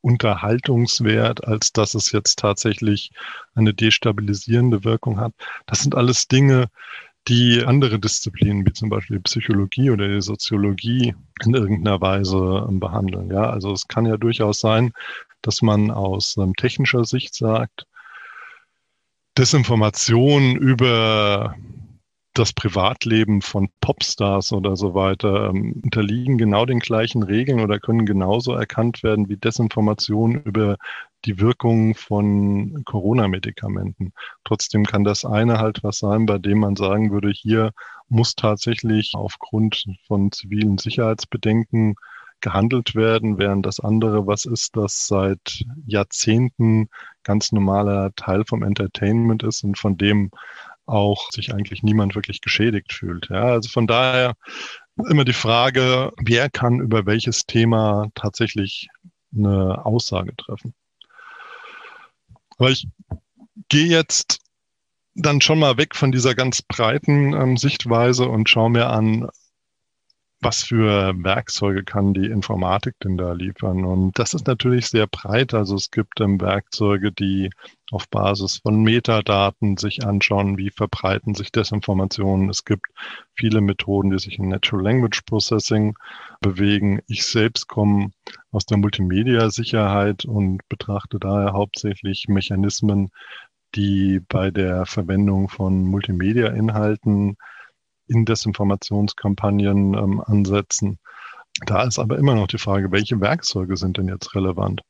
unterhaltungswert, 0.00 1.44
als 1.44 1.72
dass 1.72 1.94
es 1.94 2.12
jetzt 2.12 2.38
tatsächlich 2.38 3.10
eine 3.54 3.74
destabilisierende 3.74 4.84
Wirkung 4.84 5.18
hat. 5.20 5.32
Das 5.66 5.80
sind 5.80 5.94
alles 5.94 6.28
Dinge, 6.28 6.68
die 7.26 7.62
andere 7.64 7.98
Disziplinen, 7.98 8.64
wie 8.66 8.72
zum 8.72 8.88
Beispiel 8.88 9.18
die 9.18 9.22
Psychologie 9.22 9.90
oder 9.90 10.08
die 10.08 10.22
Soziologie, 10.22 11.14
in 11.44 11.54
irgendeiner 11.54 12.00
Weise 12.00 12.66
ähm, 12.68 12.80
behandeln. 12.80 13.30
Ja, 13.30 13.50
also 13.50 13.72
es 13.72 13.86
kann 13.86 14.06
ja 14.06 14.16
durchaus 14.16 14.60
sein, 14.60 14.92
dass 15.42 15.62
man 15.62 15.90
aus 15.90 16.36
ähm, 16.38 16.54
technischer 16.54 17.04
Sicht 17.04 17.34
sagt, 17.34 17.86
Desinformation 19.36 20.56
über 20.56 21.54
das 22.38 22.52
Privatleben 22.52 23.42
von 23.42 23.68
Popstars 23.80 24.52
oder 24.52 24.76
so 24.76 24.94
weiter 24.94 25.48
ähm, 25.50 25.80
unterliegen 25.82 26.38
genau 26.38 26.66
den 26.66 26.78
gleichen 26.78 27.22
Regeln 27.22 27.60
oder 27.60 27.80
können 27.80 28.06
genauso 28.06 28.52
erkannt 28.52 29.02
werden 29.02 29.28
wie 29.28 29.36
Desinformation 29.36 30.36
über 30.42 30.76
die 31.24 31.40
Wirkung 31.40 31.94
von 31.94 32.84
Corona-Medikamenten. 32.84 34.12
Trotzdem 34.44 34.84
kann 34.84 35.04
das 35.04 35.24
eine 35.24 35.58
halt 35.58 35.82
was 35.82 35.98
sein, 35.98 36.26
bei 36.26 36.38
dem 36.38 36.60
man 36.60 36.76
sagen 36.76 37.10
würde, 37.10 37.30
hier 37.30 37.72
muss 38.08 38.34
tatsächlich 38.34 39.12
aufgrund 39.14 39.84
von 40.06 40.30
zivilen 40.30 40.78
Sicherheitsbedenken 40.78 41.96
gehandelt 42.40 42.94
werden, 42.94 43.38
während 43.38 43.66
das 43.66 43.80
andere 43.80 44.26
was 44.26 44.44
ist, 44.44 44.76
das 44.76 45.06
seit 45.06 45.64
Jahrzehnten 45.86 46.88
ganz 47.24 47.52
normaler 47.52 48.14
Teil 48.14 48.44
vom 48.46 48.62
Entertainment 48.62 49.42
ist 49.42 49.64
und 49.64 49.76
von 49.76 49.96
dem 49.96 50.30
auch 50.88 51.30
sich 51.30 51.52
eigentlich 51.52 51.82
niemand 51.82 52.14
wirklich 52.14 52.40
geschädigt 52.40 52.92
fühlt. 52.92 53.28
Ja, 53.30 53.44
also 53.44 53.68
von 53.68 53.86
daher 53.86 54.34
immer 55.08 55.24
die 55.24 55.32
Frage, 55.32 56.12
wer 56.18 56.50
kann 56.50 56.80
über 56.80 57.06
welches 57.06 57.46
Thema 57.46 58.08
tatsächlich 58.14 58.88
eine 59.36 59.84
Aussage 59.84 60.34
treffen. 60.36 60.74
Aber 62.56 62.70
ich 62.70 62.88
gehe 63.68 63.86
jetzt 63.86 64.40
dann 65.14 65.40
schon 65.40 65.58
mal 65.58 65.76
weg 65.76 65.94
von 65.94 66.12
dieser 66.12 66.34
ganz 66.34 66.62
breiten 66.62 67.32
ähm, 67.32 67.56
Sichtweise 67.56 68.28
und 68.28 68.48
schaue 68.48 68.70
mir 68.70 68.88
an, 68.88 69.28
was 70.40 70.62
für 70.62 71.12
Werkzeuge 71.16 71.82
kann 71.82 72.14
die 72.14 72.26
Informatik 72.26 72.94
denn 73.02 73.16
da 73.16 73.32
liefern? 73.32 73.84
Und 73.84 74.18
das 74.18 74.34
ist 74.34 74.46
natürlich 74.46 74.86
sehr 74.86 75.06
breit. 75.08 75.52
Also 75.52 75.74
es 75.74 75.90
gibt 75.90 76.20
ähm, 76.20 76.40
Werkzeuge, 76.40 77.10
die 77.10 77.50
auf 77.90 78.08
Basis 78.08 78.58
von 78.58 78.82
Metadaten 78.82 79.76
sich 79.76 80.06
anschauen, 80.06 80.56
wie 80.56 80.70
verbreiten 80.70 81.34
sich 81.34 81.50
Desinformationen. 81.50 82.48
Es 82.50 82.64
gibt 82.64 82.86
viele 83.34 83.60
Methoden, 83.60 84.10
die 84.10 84.18
sich 84.18 84.38
in 84.38 84.48
Natural 84.48 84.84
Language 84.84 85.22
Processing 85.26 85.96
bewegen. 86.40 87.00
Ich 87.08 87.26
selbst 87.26 87.66
komme 87.66 88.10
aus 88.52 88.64
der 88.64 88.78
Multimedia-Sicherheit 88.78 90.24
und 90.24 90.60
betrachte 90.68 91.18
daher 91.18 91.52
hauptsächlich 91.52 92.26
Mechanismen, 92.28 93.10
die 93.74 94.20
bei 94.28 94.50
der 94.50 94.86
Verwendung 94.86 95.48
von 95.48 95.84
Multimedia-Inhalten 95.84 97.36
in 98.08 98.24
Desinformationskampagnen 98.24 99.94
ähm, 99.94 100.20
ansetzen. 100.20 100.98
Da 101.66 101.84
ist 101.84 101.98
aber 101.98 102.18
immer 102.18 102.34
noch 102.34 102.46
die 102.46 102.58
Frage, 102.58 102.92
welche 102.92 103.20
Werkzeuge 103.20 103.76
sind 103.76 103.96
denn 103.96 104.08
jetzt 104.08 104.34
relevant? 104.34 104.82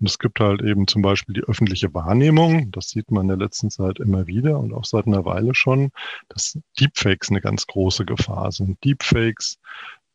Und 0.00 0.08
es 0.08 0.18
gibt 0.18 0.40
halt 0.40 0.62
eben 0.62 0.86
zum 0.86 1.02
Beispiel 1.02 1.34
die 1.34 1.44
öffentliche 1.44 1.94
Wahrnehmung. 1.94 2.70
Das 2.72 2.88
sieht 2.88 3.10
man 3.10 3.22
in 3.22 3.28
der 3.28 3.36
letzten 3.36 3.70
Zeit 3.70 4.00
immer 4.00 4.26
wieder 4.26 4.58
und 4.58 4.72
auch 4.72 4.84
seit 4.84 5.06
einer 5.06 5.24
Weile 5.24 5.54
schon, 5.54 5.90
dass 6.28 6.58
Deepfakes 6.80 7.30
eine 7.30 7.40
ganz 7.40 7.66
große 7.66 8.04
Gefahr 8.04 8.50
sind. 8.50 8.82
Deepfakes, 8.84 9.58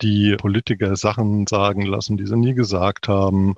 die 0.01 0.35
Politiker 0.37 0.95
Sachen 0.95 1.47
sagen 1.47 1.83
lassen, 1.83 2.17
die 2.17 2.25
sie 2.25 2.37
nie 2.37 2.53
gesagt 2.53 3.07
haben. 3.07 3.55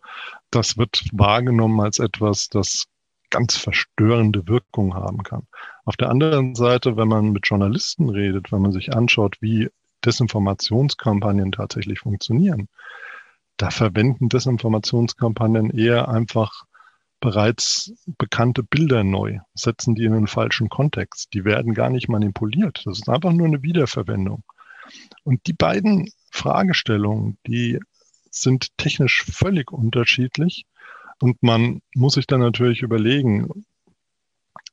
Das 0.51 0.77
wird 0.77 1.03
wahrgenommen 1.11 1.79
als 1.81 1.99
etwas, 1.99 2.49
das 2.49 2.85
ganz 3.31 3.57
verstörende 3.57 4.47
Wirkung 4.47 4.93
haben 4.93 5.23
kann. 5.23 5.47
Auf 5.85 5.97
der 5.97 6.09
anderen 6.09 6.53
Seite, 6.53 6.97
wenn 6.97 7.07
man 7.07 7.31
mit 7.31 7.47
Journalisten 7.47 8.09
redet, 8.09 8.51
wenn 8.51 8.61
man 8.61 8.71
sich 8.71 8.93
anschaut, 8.93 9.37
wie 9.41 9.69
Desinformationskampagnen 10.05 11.51
tatsächlich 11.51 11.99
funktionieren, 11.99 12.67
da 13.57 13.71
verwenden 13.71 14.29
Desinformationskampagnen 14.29 15.71
eher 15.71 16.07
einfach 16.09 16.63
bereits 17.19 17.93
bekannte 18.17 18.63
Bilder 18.63 19.03
neu, 19.03 19.39
setzen 19.53 19.95
die 19.95 20.05
in 20.05 20.13
einen 20.13 20.27
falschen 20.27 20.69
Kontext. 20.69 21.33
Die 21.33 21.45
werden 21.45 21.73
gar 21.73 21.89
nicht 21.89 22.09
manipuliert. 22.09 22.81
Das 22.85 22.99
ist 22.99 23.09
einfach 23.09 23.31
nur 23.31 23.47
eine 23.47 23.61
Wiederverwendung. 23.61 24.43
Und 25.23 25.45
die 25.45 25.53
beiden 25.53 26.11
Fragestellungen, 26.31 27.37
die 27.45 27.79
sind 28.31 28.75
technisch 28.77 29.23
völlig 29.23 29.71
unterschiedlich. 29.71 30.65
Und 31.21 31.41
man 31.43 31.81
muss 31.95 32.13
sich 32.13 32.27
dann 32.27 32.39
natürlich 32.39 32.81
überlegen, 32.81 33.65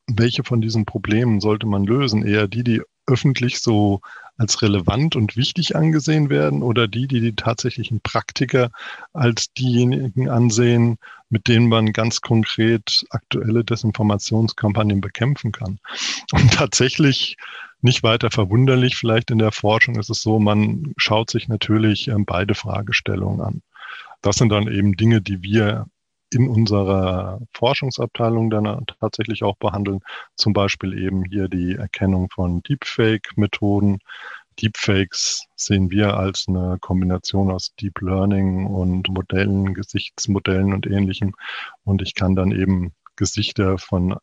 welche 0.06 0.44
von 0.44 0.60
diesen 0.60 0.86
Problemen 0.86 1.40
sollte 1.40 1.66
man 1.66 1.84
lösen? 1.84 2.24
Eher 2.24 2.48
die, 2.48 2.64
die 2.64 2.82
öffentlich 3.06 3.60
so 3.60 4.00
als 4.36 4.62
relevant 4.62 5.16
und 5.16 5.36
wichtig 5.36 5.74
angesehen 5.74 6.30
werden 6.30 6.62
oder 6.62 6.86
die, 6.86 7.08
die 7.08 7.20
die 7.20 7.34
tatsächlichen 7.34 8.00
Praktiker 8.00 8.70
als 9.12 9.52
diejenigen 9.52 10.28
ansehen, 10.28 10.98
mit 11.28 11.48
denen 11.48 11.68
man 11.68 11.92
ganz 11.92 12.20
konkret 12.20 13.04
aktuelle 13.10 13.64
Desinformationskampagnen 13.64 15.00
bekämpfen 15.00 15.52
kann. 15.52 15.78
Und 16.32 16.52
tatsächlich 16.54 17.36
nicht 17.80 18.02
weiter 18.02 18.30
verwunderlich, 18.30 18.96
vielleicht 18.96 19.30
in 19.30 19.38
der 19.38 19.52
Forschung 19.52 19.96
ist 19.96 20.10
es 20.10 20.22
so, 20.22 20.38
man 20.38 20.94
schaut 20.96 21.30
sich 21.30 21.48
natürlich 21.48 22.08
ähm, 22.08 22.24
beide 22.24 22.54
Fragestellungen 22.54 23.40
an. 23.40 23.62
Das 24.22 24.36
sind 24.36 24.50
dann 24.50 24.68
eben 24.68 24.96
Dinge, 24.96 25.20
die 25.20 25.42
wir 25.42 25.86
in 26.30 26.48
unserer 26.48 27.40
Forschungsabteilung 27.52 28.50
dann 28.50 28.84
tatsächlich 29.00 29.42
auch 29.42 29.56
behandeln. 29.56 30.00
Zum 30.36 30.52
Beispiel 30.52 30.98
eben 30.98 31.24
hier 31.24 31.48
die 31.48 31.74
Erkennung 31.74 32.28
von 32.30 32.62
Deepfake-Methoden. 32.62 33.98
Deepfakes 34.60 35.46
sehen 35.56 35.90
wir 35.90 36.16
als 36.16 36.46
eine 36.48 36.78
Kombination 36.80 37.50
aus 37.50 37.74
Deep 37.76 38.00
Learning 38.00 38.66
und 38.66 39.08
Modellen, 39.08 39.72
Gesichtsmodellen 39.72 40.74
und 40.74 40.86
ähnlichem. 40.86 41.34
Und 41.84 42.02
ich 42.02 42.14
kann 42.14 42.34
dann 42.34 42.50
eben 42.50 42.92
Gesichter 43.16 43.78
von 43.78 44.16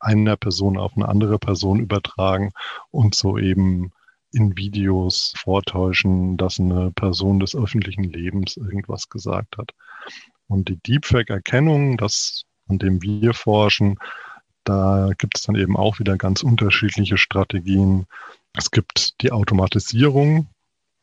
einer 0.00 0.36
Person 0.36 0.78
auf 0.78 0.96
eine 0.96 1.08
andere 1.08 1.38
Person 1.38 1.78
übertragen 1.78 2.50
und 2.90 3.14
so 3.14 3.38
eben 3.38 3.92
in 4.32 4.56
Videos 4.56 5.34
vortäuschen, 5.36 6.36
dass 6.36 6.60
eine 6.60 6.92
Person 6.92 7.40
des 7.40 7.54
öffentlichen 7.54 8.04
Lebens 8.04 8.56
irgendwas 8.56 9.08
gesagt 9.08 9.58
hat. 9.58 9.72
Und 10.50 10.68
die 10.68 10.76
Deepfake-Erkennung, 10.76 11.96
das, 11.96 12.44
an 12.68 12.78
dem 12.78 13.02
wir 13.02 13.34
forschen, 13.34 13.98
da 14.64 15.10
gibt 15.16 15.38
es 15.38 15.44
dann 15.44 15.54
eben 15.54 15.76
auch 15.76 15.98
wieder 16.00 16.16
ganz 16.16 16.42
unterschiedliche 16.42 17.18
Strategien. 17.18 18.06
Es 18.54 18.70
gibt 18.70 19.20
die 19.22 19.32
Automatisierung, 19.32 20.48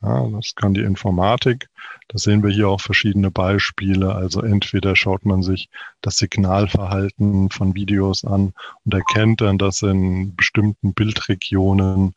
ja, 0.01 0.27
das 0.29 0.53
kann 0.53 0.73
die 0.73 0.81
Informatik. 0.81 1.69
Da 2.09 2.17
sehen 2.17 2.43
wir 2.43 2.51
hier 2.51 2.69
auch 2.69 2.81
verschiedene 2.81 3.31
Beispiele. 3.31 4.13
Also 4.13 4.41
entweder 4.41 4.95
schaut 4.95 5.25
man 5.25 5.41
sich 5.41 5.69
das 6.01 6.17
Signalverhalten 6.17 7.49
von 7.49 7.73
Videos 7.73 8.23
an 8.23 8.53
und 8.83 8.93
erkennt 8.93 9.41
dann, 9.41 9.57
dass 9.57 9.81
in 9.81 10.35
bestimmten 10.35 10.93
Bildregionen 10.93 12.13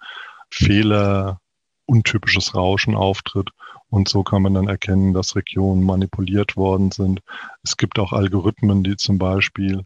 Fehler, 0.51 1.41
untypisches 1.87 2.55
Rauschen 2.55 2.95
auftritt. 2.95 3.51
Und 3.91 4.09
so 4.09 4.23
kann 4.23 4.43
man 4.43 4.55
dann 4.55 4.69
erkennen, 4.69 5.13
dass 5.13 5.37
Regionen 5.37 5.85
manipuliert 5.85 6.57
worden 6.57 6.93
sind. 6.93 7.21
Es 7.63 7.77
gibt 7.77 7.99
auch 7.99 8.13
Algorithmen, 8.13 8.85
die 8.85 8.97
zum 8.97 9.19
Beispiel 9.19 9.85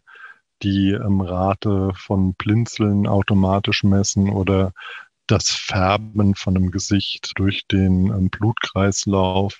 die 0.61 0.91
ähm, 0.91 1.21
Rate 1.21 1.91
von 1.95 2.33
Blinzeln 2.35 3.07
automatisch 3.07 3.83
messen 3.83 4.29
oder 4.29 4.73
das 5.27 5.49
Färben 5.49 6.35
von 6.35 6.55
einem 6.55 6.71
Gesicht 6.71 7.31
durch 7.35 7.65
den 7.67 8.07
ähm, 8.07 8.29
Blutkreislauf, 8.29 9.59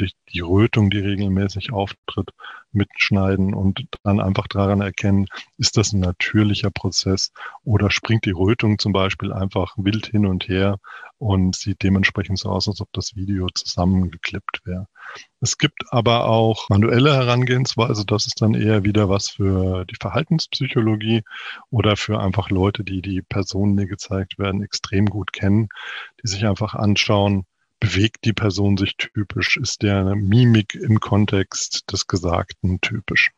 die, 0.00 0.12
die 0.32 0.40
Rötung, 0.40 0.90
die 0.90 0.98
regelmäßig 0.98 1.72
auftritt, 1.72 2.30
mitschneiden 2.72 3.54
und 3.54 3.86
dann 4.02 4.20
einfach 4.20 4.46
daran 4.46 4.80
erkennen, 4.80 5.26
ist 5.56 5.76
das 5.76 5.92
ein 5.92 6.00
natürlicher 6.00 6.70
Prozess 6.70 7.32
oder 7.64 7.90
springt 7.90 8.26
die 8.26 8.30
Rötung 8.30 8.78
zum 8.78 8.92
Beispiel 8.92 9.32
einfach 9.32 9.74
wild 9.76 10.06
hin 10.06 10.26
und 10.26 10.48
her 10.48 10.78
und 11.18 11.56
sieht 11.56 11.82
dementsprechend 11.82 12.38
so 12.38 12.50
aus, 12.50 12.68
als 12.68 12.80
ob 12.80 12.88
das 12.92 13.16
Video 13.16 13.46
zusammengeklippt 13.54 14.60
wäre. 14.64 14.86
Es 15.40 15.56
gibt 15.56 15.84
aber 15.90 16.26
auch 16.26 16.68
manuelle 16.68 17.14
Herangehensweise, 17.14 18.04
das 18.04 18.26
ist 18.26 18.42
dann 18.42 18.54
eher 18.54 18.84
wieder 18.84 19.08
was 19.08 19.30
für 19.30 19.84
die 19.86 19.96
Verhaltenspsychologie 20.00 21.22
oder 21.70 21.96
für 21.96 22.20
einfach 22.20 22.50
Leute, 22.50 22.84
die 22.84 23.00
die 23.00 23.22
Personen, 23.22 23.76
die 23.76 23.86
gezeigt 23.86 24.38
werden, 24.38 24.62
extrem 24.62 25.06
gut 25.06 25.32
kennen, 25.32 25.68
die 26.22 26.28
sich 26.28 26.46
einfach 26.46 26.74
anschauen, 26.74 27.46
bewegt 27.80 28.24
die 28.24 28.32
Person 28.32 28.76
sich 28.76 28.96
typisch? 28.96 29.56
Ist 29.56 29.82
der 29.82 30.14
Mimik 30.14 30.74
im 30.74 31.00
Kontext 31.00 31.90
des 31.92 32.06
Gesagten 32.06 32.80
typisch? 32.80 33.30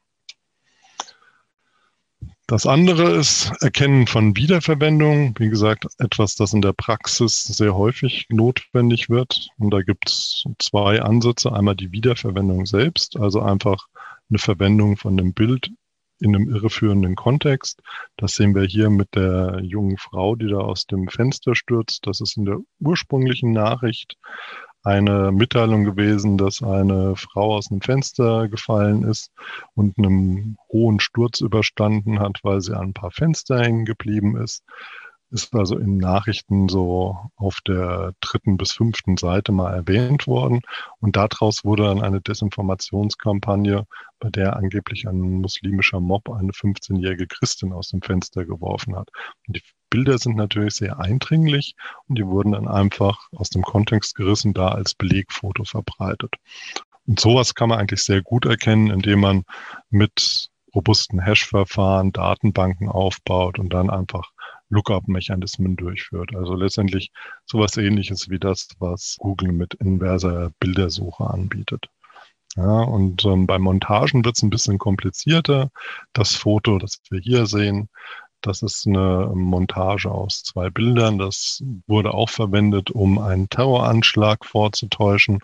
Das 2.46 2.64
andere 2.64 3.10
ist 3.16 3.52
Erkennen 3.60 4.06
von 4.06 4.34
Wiederverwendung. 4.34 5.34
Wie 5.38 5.50
gesagt, 5.50 5.86
etwas, 5.98 6.34
das 6.34 6.54
in 6.54 6.62
der 6.62 6.72
Praxis 6.72 7.44
sehr 7.44 7.74
häufig 7.74 8.26
notwendig 8.30 9.10
wird. 9.10 9.50
Und 9.58 9.70
da 9.70 9.82
gibt 9.82 10.08
es 10.08 10.44
zwei 10.58 11.02
Ansätze. 11.02 11.52
Einmal 11.52 11.76
die 11.76 11.92
Wiederverwendung 11.92 12.64
selbst, 12.64 13.16
also 13.16 13.42
einfach 13.42 13.86
eine 14.30 14.38
Verwendung 14.38 14.96
von 14.96 15.16
dem 15.18 15.34
Bild 15.34 15.70
in 16.20 16.34
einem 16.34 16.48
irreführenden 16.48 17.14
Kontext. 17.14 17.80
Das 18.16 18.34
sehen 18.34 18.54
wir 18.54 18.64
hier 18.64 18.90
mit 18.90 19.14
der 19.14 19.60
jungen 19.62 19.98
Frau, 19.98 20.34
die 20.36 20.48
da 20.48 20.58
aus 20.58 20.86
dem 20.86 21.08
Fenster 21.08 21.54
stürzt. 21.54 22.06
Das 22.06 22.20
ist 22.20 22.36
in 22.36 22.44
der 22.44 22.58
ursprünglichen 22.80 23.52
Nachricht 23.52 24.16
eine 24.84 25.32
Mitteilung 25.32 25.84
gewesen, 25.84 26.38
dass 26.38 26.62
eine 26.62 27.16
Frau 27.16 27.56
aus 27.56 27.70
einem 27.70 27.80
Fenster 27.80 28.48
gefallen 28.48 29.02
ist 29.02 29.30
und 29.74 29.98
einem 29.98 30.56
hohen 30.72 31.00
Sturz 31.00 31.40
überstanden 31.40 32.20
hat, 32.20 32.40
weil 32.42 32.60
sie 32.60 32.76
an 32.76 32.88
ein 32.88 32.94
paar 32.94 33.10
Fenster 33.10 33.60
hängen 33.60 33.84
geblieben 33.84 34.36
ist 34.36 34.62
ist 35.30 35.54
also 35.54 35.78
in 35.78 35.98
Nachrichten 35.98 36.68
so 36.68 37.16
auf 37.36 37.60
der 37.66 38.14
dritten 38.20 38.56
bis 38.56 38.72
fünften 38.72 39.16
Seite 39.16 39.52
mal 39.52 39.72
erwähnt 39.72 40.26
worden. 40.26 40.60
Und 41.00 41.16
daraus 41.16 41.64
wurde 41.64 41.84
dann 41.84 42.02
eine 42.02 42.20
Desinformationskampagne, 42.20 43.86
bei 44.20 44.30
der 44.30 44.56
angeblich 44.56 45.06
ein 45.06 45.20
muslimischer 45.20 46.00
Mob 46.00 46.30
eine 46.30 46.52
15-jährige 46.52 47.26
Christin 47.26 47.72
aus 47.72 47.88
dem 47.88 48.02
Fenster 48.02 48.44
geworfen 48.44 48.96
hat. 48.96 49.10
Und 49.46 49.56
die 49.56 49.62
Bilder 49.90 50.18
sind 50.18 50.36
natürlich 50.36 50.74
sehr 50.74 50.98
eindringlich 50.98 51.74
und 52.06 52.18
die 52.18 52.26
wurden 52.26 52.52
dann 52.52 52.68
einfach 52.68 53.28
aus 53.34 53.50
dem 53.50 53.62
Kontext 53.62 54.14
gerissen, 54.14 54.54
da 54.54 54.68
als 54.68 54.94
Belegfoto 54.94 55.64
verbreitet. 55.64 56.34
Und 57.06 57.20
sowas 57.20 57.54
kann 57.54 57.70
man 57.70 57.78
eigentlich 57.78 58.02
sehr 58.02 58.22
gut 58.22 58.44
erkennen, 58.44 58.90
indem 58.90 59.20
man 59.20 59.44
mit 59.88 60.50
robusten 60.74 61.20
Hash-Verfahren 61.20 62.12
Datenbanken 62.12 62.88
aufbaut 62.88 63.58
und 63.58 63.72
dann 63.72 63.88
einfach 63.88 64.30
Lookup-Mechanismen 64.70 65.76
durchführt. 65.76 66.34
Also 66.34 66.54
letztendlich 66.54 67.10
sowas 67.46 67.76
ähnliches 67.76 68.28
wie 68.28 68.38
das, 68.38 68.68
was 68.78 69.16
Google 69.18 69.52
mit 69.52 69.74
inverser 69.74 70.50
Bildersuche 70.60 71.24
anbietet. 71.28 71.88
Ja, 72.56 72.82
und 72.82 73.24
ähm, 73.24 73.46
bei 73.46 73.58
Montagen 73.58 74.24
wird 74.24 74.36
es 74.36 74.42
ein 74.42 74.50
bisschen 74.50 74.78
komplizierter. 74.78 75.70
Das 76.12 76.34
Foto, 76.34 76.78
das 76.78 77.00
wir 77.10 77.20
hier 77.20 77.46
sehen, 77.46 77.88
das 78.40 78.62
ist 78.62 78.86
eine 78.86 79.30
Montage 79.34 80.10
aus 80.10 80.42
zwei 80.44 80.70
Bildern. 80.70 81.18
Das 81.18 81.62
wurde 81.86 82.14
auch 82.14 82.30
verwendet, 82.30 82.90
um 82.90 83.18
einen 83.18 83.48
Terroranschlag 83.48 84.44
vorzutäuschen. 84.44 85.40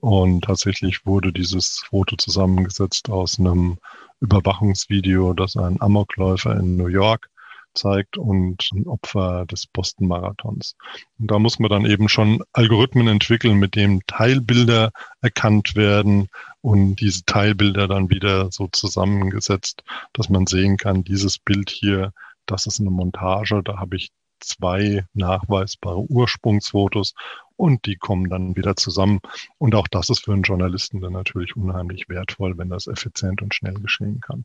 Und 0.00 0.44
tatsächlich 0.44 1.06
wurde 1.06 1.32
dieses 1.32 1.84
Foto 1.88 2.16
zusammengesetzt 2.16 3.08
aus 3.10 3.38
einem 3.38 3.78
Überwachungsvideo, 4.20 5.32
das 5.34 5.56
ein 5.56 5.80
Amokläufer 5.80 6.56
in 6.56 6.76
New 6.76 6.88
York 6.88 7.30
zeigt 7.74 8.16
und 8.16 8.68
ein 8.72 8.86
Opfer 8.86 9.46
des 9.46 9.66
Boston-Marathons. 9.66 10.76
Und 11.18 11.30
da 11.30 11.38
muss 11.38 11.58
man 11.58 11.70
dann 11.70 11.86
eben 11.86 12.08
schon 12.08 12.42
Algorithmen 12.52 13.08
entwickeln, 13.08 13.58
mit 13.58 13.74
dem 13.74 14.06
Teilbilder 14.06 14.92
erkannt 15.20 15.76
werden 15.76 16.28
und 16.60 16.96
diese 16.96 17.24
Teilbilder 17.24 17.88
dann 17.88 18.10
wieder 18.10 18.50
so 18.50 18.68
zusammengesetzt, 18.68 19.82
dass 20.12 20.28
man 20.28 20.46
sehen 20.46 20.76
kann, 20.76 21.04
dieses 21.04 21.38
Bild 21.38 21.70
hier, 21.70 22.12
das 22.46 22.66
ist 22.66 22.80
eine 22.80 22.90
Montage, 22.90 23.62
da 23.62 23.78
habe 23.78 23.96
ich 23.96 24.10
zwei 24.40 25.06
nachweisbare 25.14 26.00
Ursprungsfotos 26.00 27.14
und 27.56 27.86
die 27.86 27.96
kommen 27.96 28.28
dann 28.28 28.56
wieder 28.56 28.76
zusammen. 28.76 29.20
Und 29.58 29.74
auch 29.74 29.88
das 29.88 30.10
ist 30.10 30.24
für 30.24 30.32
einen 30.32 30.42
Journalisten 30.42 31.00
dann 31.00 31.12
natürlich 31.12 31.56
unheimlich 31.56 32.08
wertvoll, 32.08 32.58
wenn 32.58 32.68
das 32.68 32.86
effizient 32.86 33.42
und 33.42 33.54
schnell 33.54 33.74
geschehen 33.74 34.20
kann 34.20 34.44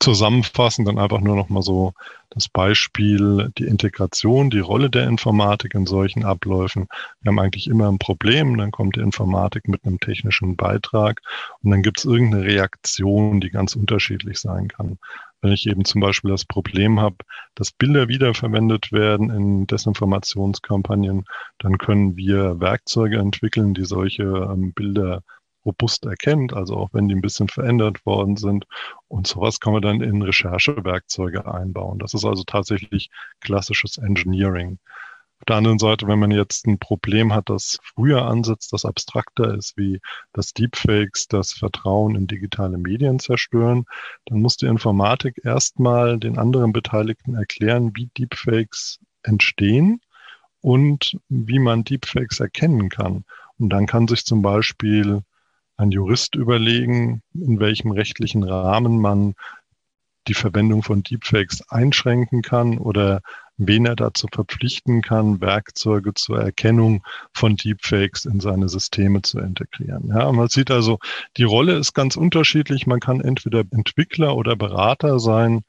zusammenfassen, 0.00 0.84
dann 0.84 0.98
einfach 0.98 1.20
nur 1.20 1.36
noch 1.36 1.50
mal 1.50 1.62
so 1.62 1.92
das 2.30 2.48
Beispiel, 2.48 3.52
die 3.58 3.66
Integration, 3.66 4.50
die 4.50 4.60
Rolle 4.60 4.88
der 4.88 5.06
Informatik 5.06 5.74
in 5.74 5.86
solchen 5.86 6.24
Abläufen. 6.24 6.88
Wir 7.20 7.30
haben 7.30 7.38
eigentlich 7.38 7.68
immer 7.68 7.88
ein 7.88 7.98
Problem, 7.98 8.56
dann 8.56 8.70
kommt 8.70 8.96
die 8.96 9.00
Informatik 9.00 9.68
mit 9.68 9.84
einem 9.84 10.00
technischen 10.00 10.56
Beitrag 10.56 11.20
und 11.62 11.70
dann 11.70 11.82
gibt 11.82 11.98
es 11.98 12.04
irgendeine 12.04 12.44
Reaktion, 12.44 13.40
die 13.40 13.50
ganz 13.50 13.76
unterschiedlich 13.76 14.38
sein 14.38 14.68
kann. 14.68 14.98
Wenn 15.42 15.52
ich 15.52 15.66
eben 15.66 15.84
zum 15.84 16.00
Beispiel 16.00 16.30
das 16.30 16.44
Problem 16.44 17.00
habe, 17.00 17.16
dass 17.54 17.72
Bilder 17.72 18.08
wiederverwendet 18.08 18.92
werden 18.92 19.30
in 19.30 19.66
Desinformationskampagnen, 19.66 21.24
dann 21.58 21.78
können 21.78 22.16
wir 22.16 22.60
Werkzeuge 22.60 23.18
entwickeln, 23.18 23.74
die 23.74 23.84
solche 23.84 24.22
ähm, 24.22 24.72
Bilder 24.72 25.22
robust 25.64 26.06
erkennt, 26.06 26.52
also 26.52 26.76
auch 26.76 26.90
wenn 26.92 27.08
die 27.08 27.14
ein 27.14 27.20
bisschen 27.20 27.48
verändert 27.48 28.04
worden 28.06 28.36
sind. 28.36 28.66
Und 29.08 29.26
sowas 29.26 29.60
kann 29.60 29.72
man 29.72 29.82
dann 29.82 30.00
in 30.00 30.22
Recherchewerkzeuge 30.22 31.52
einbauen. 31.52 31.98
Das 31.98 32.14
ist 32.14 32.24
also 32.24 32.44
tatsächlich 32.44 33.10
klassisches 33.40 33.98
Engineering. 33.98 34.78
Auf 35.40 35.46
der 35.46 35.56
anderen 35.56 35.78
Seite, 35.78 36.06
wenn 36.06 36.18
man 36.18 36.32
jetzt 36.32 36.66
ein 36.66 36.78
Problem 36.78 37.32
hat, 37.32 37.48
das 37.48 37.78
früher 37.82 38.26
ansetzt, 38.26 38.74
das 38.74 38.84
abstrakter 38.84 39.54
ist, 39.54 39.74
wie 39.78 39.98
das 40.34 40.52
Deepfakes 40.52 41.28
das 41.28 41.52
Vertrauen 41.54 42.14
in 42.14 42.26
digitale 42.26 42.76
Medien 42.76 43.18
zerstören, 43.18 43.86
dann 44.26 44.42
muss 44.42 44.58
die 44.58 44.66
Informatik 44.66 45.40
erstmal 45.42 46.18
den 46.18 46.36
anderen 46.36 46.74
Beteiligten 46.74 47.36
erklären, 47.36 47.92
wie 47.94 48.10
Deepfakes 48.18 48.98
entstehen 49.22 50.02
und 50.60 51.18
wie 51.30 51.58
man 51.58 51.84
Deepfakes 51.84 52.40
erkennen 52.40 52.90
kann. 52.90 53.24
Und 53.58 53.70
dann 53.70 53.86
kann 53.86 54.08
sich 54.08 54.26
zum 54.26 54.42
Beispiel 54.42 55.22
ein 55.80 55.90
Jurist 55.90 56.34
überlegen, 56.34 57.22
in 57.34 57.58
welchem 57.58 57.90
rechtlichen 57.90 58.44
Rahmen 58.44 59.00
man 59.00 59.34
die 60.28 60.34
Verwendung 60.34 60.82
von 60.82 61.02
Deepfakes 61.02 61.68
einschränken 61.70 62.42
kann 62.42 62.78
oder 62.78 63.22
wen 63.56 63.86
er 63.86 63.96
dazu 63.96 64.26
verpflichten 64.32 65.02
kann, 65.02 65.40
Werkzeuge 65.40 66.14
zur 66.14 66.40
Erkennung 66.40 67.02
von 67.32 67.56
Deepfakes 67.56 68.26
in 68.26 68.40
seine 68.40 68.68
Systeme 68.68 69.22
zu 69.22 69.38
integrieren. 69.38 70.08
Ja, 70.08 70.30
man 70.32 70.48
sieht 70.48 70.70
also, 70.70 70.98
die 71.36 71.44
Rolle 71.44 71.76
ist 71.76 71.94
ganz 71.94 72.16
unterschiedlich. 72.16 72.86
Man 72.86 73.00
kann 73.00 73.20
entweder 73.20 73.64
Entwickler 73.70 74.36
oder 74.36 74.56
Berater 74.56 75.18
sein. 75.18 75.62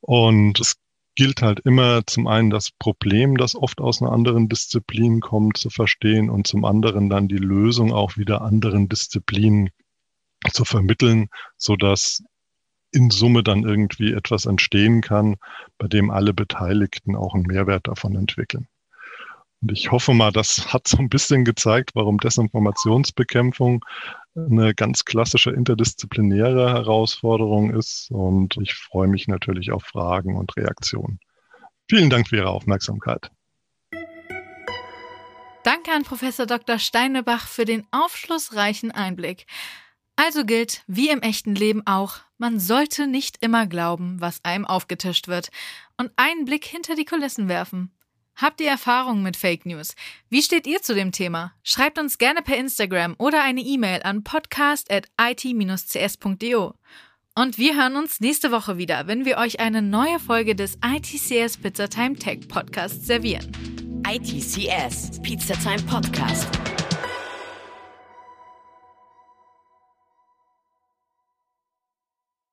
Und 0.00 0.58
es 0.60 0.79
gilt 1.20 1.42
halt 1.42 1.60
immer 1.60 2.06
zum 2.06 2.26
einen 2.26 2.48
das 2.48 2.70
Problem, 2.70 3.36
das 3.36 3.54
oft 3.54 3.82
aus 3.82 4.00
einer 4.00 4.10
anderen 4.10 4.48
Disziplin 4.48 5.20
kommt, 5.20 5.58
zu 5.58 5.68
verstehen 5.68 6.30
und 6.30 6.46
zum 6.46 6.64
anderen 6.64 7.10
dann 7.10 7.28
die 7.28 7.36
Lösung 7.36 7.92
auch 7.92 8.16
wieder 8.16 8.40
anderen 8.40 8.88
Disziplinen 8.88 9.68
zu 10.50 10.64
vermitteln, 10.64 11.28
so 11.58 11.76
dass 11.76 12.22
in 12.90 13.10
Summe 13.10 13.42
dann 13.42 13.64
irgendwie 13.64 14.14
etwas 14.14 14.46
entstehen 14.46 15.02
kann, 15.02 15.36
bei 15.76 15.88
dem 15.88 16.10
alle 16.10 16.32
Beteiligten 16.32 17.14
auch 17.14 17.34
einen 17.34 17.44
Mehrwert 17.44 17.86
davon 17.86 18.16
entwickeln. 18.16 18.66
Und 19.60 19.72
ich 19.72 19.90
hoffe 19.90 20.14
mal, 20.14 20.32
das 20.32 20.72
hat 20.72 20.88
so 20.88 20.96
ein 20.96 21.10
bisschen 21.10 21.44
gezeigt, 21.44 21.90
warum 21.92 22.16
Desinformationsbekämpfung 22.16 23.84
eine 24.34 24.74
ganz 24.74 25.04
klassische 25.04 25.50
interdisziplinäre 25.50 26.70
Herausforderung 26.72 27.74
ist. 27.74 28.10
Und 28.10 28.56
ich 28.60 28.74
freue 28.74 29.08
mich 29.08 29.28
natürlich 29.28 29.72
auf 29.72 29.84
Fragen 29.84 30.36
und 30.36 30.56
Reaktionen. 30.56 31.20
Vielen 31.88 32.10
Dank 32.10 32.28
für 32.28 32.36
Ihre 32.36 32.50
Aufmerksamkeit. 32.50 33.30
Danke 35.64 35.92
an 35.92 36.04
Professor 36.04 36.46
Dr. 36.46 36.78
Steinebach 36.78 37.46
für 37.46 37.64
den 37.64 37.86
aufschlussreichen 37.90 38.92
Einblick. 38.92 39.46
Also 40.16 40.44
gilt, 40.44 40.84
wie 40.86 41.10
im 41.10 41.20
echten 41.20 41.54
Leben 41.54 41.86
auch, 41.86 42.18
man 42.38 42.60
sollte 42.60 43.06
nicht 43.06 43.38
immer 43.40 43.66
glauben, 43.66 44.20
was 44.20 44.44
einem 44.44 44.66
aufgetischt 44.66 45.28
wird 45.28 45.50
und 45.98 46.10
einen 46.16 46.44
Blick 46.44 46.64
hinter 46.64 46.94
die 46.94 47.04
Kulissen 47.04 47.48
werfen. 47.48 47.90
Habt 48.40 48.60
ihr 48.62 48.68
Erfahrungen 48.68 49.22
mit 49.22 49.36
Fake 49.36 49.66
News? 49.66 49.94
Wie 50.30 50.40
steht 50.40 50.66
ihr 50.66 50.80
zu 50.80 50.94
dem 50.94 51.12
Thema? 51.12 51.52
Schreibt 51.62 51.98
uns 51.98 52.16
gerne 52.16 52.40
per 52.40 52.56
Instagram 52.56 53.14
oder 53.18 53.42
eine 53.42 53.60
E-Mail 53.60 54.00
an 54.02 54.24
podcast.it-cs.de. 54.24 56.70
Und 57.34 57.58
wir 57.58 57.76
hören 57.76 57.96
uns 57.96 58.20
nächste 58.20 58.50
Woche 58.50 58.78
wieder, 58.78 59.06
wenn 59.06 59.26
wir 59.26 59.36
euch 59.36 59.60
eine 59.60 59.82
neue 59.82 60.18
Folge 60.18 60.54
des 60.54 60.78
ITCS 60.82 61.58
Pizza 61.58 61.86
Time 61.88 62.16
Tech 62.16 62.48
Podcast 62.48 63.06
servieren. 63.06 63.52
ITCS 64.08 65.20
Pizza 65.20 65.52
Time 65.54 65.82
Podcast. 65.82 66.48